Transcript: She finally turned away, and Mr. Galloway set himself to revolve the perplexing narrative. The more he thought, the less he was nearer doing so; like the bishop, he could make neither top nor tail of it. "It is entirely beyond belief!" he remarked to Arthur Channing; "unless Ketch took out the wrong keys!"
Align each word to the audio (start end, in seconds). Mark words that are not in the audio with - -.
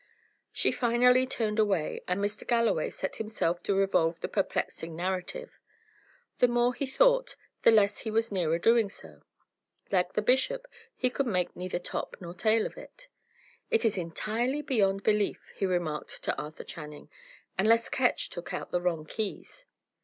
She 0.51 0.71
finally 0.71 1.27
turned 1.27 1.59
away, 1.59 2.01
and 2.07 2.19
Mr. 2.19 2.47
Galloway 2.47 2.89
set 2.89 3.17
himself 3.17 3.61
to 3.61 3.75
revolve 3.75 4.19
the 4.19 4.27
perplexing 4.27 4.95
narrative. 4.95 5.59
The 6.39 6.47
more 6.47 6.73
he 6.73 6.87
thought, 6.87 7.35
the 7.61 7.69
less 7.69 7.99
he 7.99 8.09
was 8.09 8.31
nearer 8.31 8.57
doing 8.57 8.89
so; 8.89 9.21
like 9.91 10.13
the 10.13 10.23
bishop, 10.23 10.65
he 10.95 11.11
could 11.11 11.27
make 11.27 11.55
neither 11.55 11.77
top 11.77 12.15
nor 12.19 12.33
tail 12.33 12.65
of 12.65 12.77
it. 12.79 13.09
"It 13.69 13.85
is 13.85 13.95
entirely 13.95 14.63
beyond 14.63 15.03
belief!" 15.03 15.39
he 15.55 15.67
remarked 15.67 16.23
to 16.23 16.35
Arthur 16.35 16.63
Channing; 16.63 17.07
"unless 17.59 17.87
Ketch 17.87 18.31
took 18.31 18.55
out 18.55 18.71
the 18.71 18.81
wrong 18.81 19.05
keys!" 19.05 19.67